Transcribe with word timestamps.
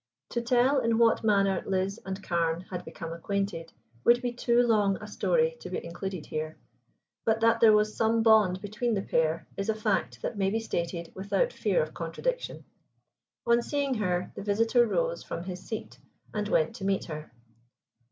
To 0.31 0.41
tell 0.41 0.79
in 0.79 0.97
what 0.97 1.23
manner 1.23 1.61
Liz 1.67 2.01
and 2.03 2.23
Carne 2.23 2.61
had 2.71 2.83
become 2.83 3.13
acquainted 3.13 3.71
would 4.03 4.19
be 4.19 4.33
too 4.33 4.63
long 4.65 4.97
a 4.99 5.05
story 5.05 5.55
to 5.59 5.69
be 5.69 5.85
included 5.85 6.25
here. 6.25 6.57
But 7.23 7.41
that 7.41 7.59
there 7.59 7.73
was 7.73 7.95
some 7.95 8.23
bond 8.23 8.61
between 8.63 8.95
the 8.95 9.03
pair 9.03 9.45
is 9.57 9.69
a 9.69 9.75
fact 9.75 10.23
that 10.23 10.39
may 10.39 10.49
be 10.49 10.59
stated 10.59 11.11
without 11.13 11.53
fear 11.53 11.83
of 11.83 11.93
contradiction. 11.93 12.65
On 13.45 13.61
seeing 13.61 13.93
her, 13.93 14.31
the 14.33 14.41
visitor 14.41 14.87
rose 14.87 15.21
from 15.21 15.43
his 15.43 15.59
seat 15.67 15.99
and 16.33 16.47
went 16.49 16.77
to 16.77 16.83
meet 16.83 17.05
her. 17.05 17.31